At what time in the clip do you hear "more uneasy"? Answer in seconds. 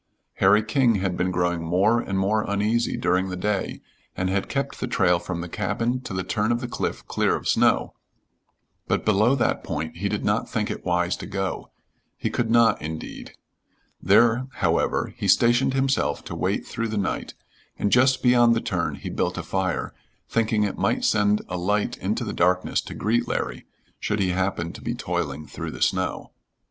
2.17-2.97